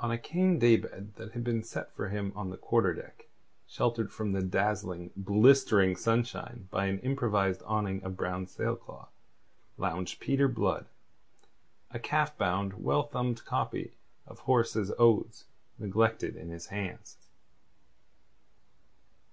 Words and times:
On 0.00 0.10
a 0.10 0.18
cane 0.18 0.58
day 0.58 0.76
bed 0.76 1.14
that 1.14 1.30
had 1.30 1.44
been 1.44 1.62
set 1.62 1.94
for 1.94 2.08
him 2.08 2.32
on 2.34 2.50
the 2.50 2.56
quarter 2.56 2.92
deck, 2.92 3.28
sheltered 3.68 4.10
from 4.10 4.32
the 4.32 4.42
dazzling, 4.42 5.12
blistering 5.16 5.94
sunshine 5.94 6.66
by 6.72 6.86
an 6.86 6.98
improvised 7.02 7.62
awning 7.64 8.02
of 8.02 8.16
brown 8.16 8.48
sailcloth, 8.48 9.12
lounged 9.78 10.18
Peter 10.18 10.48
Blood, 10.48 10.86
a 11.92 12.00
calf 12.00 12.36
bound, 12.36 12.82
well 12.82 13.04
thumbed 13.04 13.44
copy 13.44 13.92
of 14.26 14.40
Horace's 14.40 14.90
Odes 14.98 15.44
neglected 15.78 16.34
in 16.34 16.48
his 16.50 16.66
hands. 16.66 17.16